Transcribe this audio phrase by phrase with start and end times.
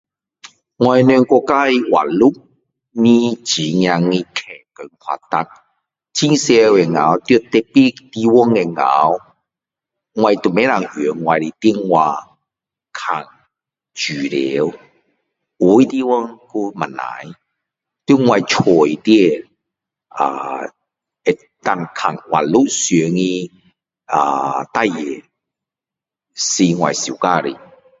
[0.83, 2.45] 我们国家的网络快和
[2.95, 3.03] 阔啦很
[6.29, 7.29] 多时候在特别
[7.61, 8.81] 的地方的时候
[10.13, 12.37] 我都不能够用我的电话
[12.91, 13.27] 看
[13.93, 14.71] 资料
[15.57, 19.09] 有的地方还不错在我的屋里面
[20.07, 20.19] 啊
[21.63, 23.51] 能够看网络上的
[24.05, 24.15] 啊
[24.63, 24.97] 事情
[26.33, 27.55] 是我喜欢的